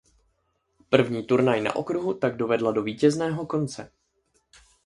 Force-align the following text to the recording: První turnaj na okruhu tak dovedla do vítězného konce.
První 0.89 1.23
turnaj 1.25 1.61
na 1.61 1.75
okruhu 1.75 2.13
tak 2.13 2.37
dovedla 2.37 2.71
do 2.71 2.83
vítězného 2.83 3.45
konce. 3.45 3.91